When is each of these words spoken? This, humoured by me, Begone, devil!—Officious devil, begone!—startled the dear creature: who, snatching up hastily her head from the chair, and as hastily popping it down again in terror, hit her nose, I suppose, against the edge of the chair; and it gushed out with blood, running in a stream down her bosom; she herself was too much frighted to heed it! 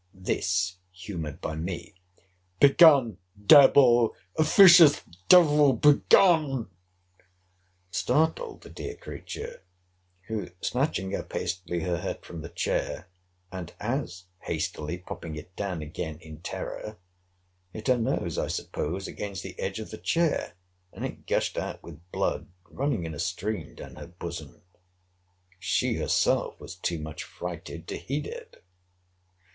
This, 0.15 0.77
humoured 0.91 1.41
by 1.41 1.55
me, 1.55 1.93
Begone, 2.59 3.19
devil!—Officious 3.45 5.03
devil, 5.29 5.73
begone!—startled 5.73 8.61
the 8.61 8.69
dear 8.71 8.95
creature: 8.95 9.61
who, 10.25 10.49
snatching 10.59 11.15
up 11.15 11.31
hastily 11.31 11.81
her 11.81 11.99
head 11.99 12.25
from 12.25 12.41
the 12.41 12.49
chair, 12.49 13.09
and 13.51 13.75
as 13.79 14.23
hastily 14.39 14.97
popping 14.97 15.35
it 15.35 15.55
down 15.55 15.83
again 15.83 16.17
in 16.17 16.41
terror, 16.41 16.97
hit 17.71 17.85
her 17.87 17.95
nose, 17.99 18.39
I 18.39 18.47
suppose, 18.47 19.07
against 19.07 19.43
the 19.43 19.53
edge 19.59 19.77
of 19.77 19.91
the 19.91 19.99
chair; 19.99 20.55
and 20.91 21.05
it 21.05 21.27
gushed 21.27 21.59
out 21.59 21.83
with 21.83 22.09
blood, 22.11 22.47
running 22.71 23.05
in 23.05 23.13
a 23.13 23.19
stream 23.19 23.75
down 23.75 23.97
her 23.97 24.07
bosom; 24.07 24.63
she 25.59 25.93
herself 25.97 26.59
was 26.59 26.73
too 26.73 26.97
much 26.97 27.23
frighted 27.23 27.87
to 27.89 27.97
heed 27.97 28.25
it! 28.25 28.63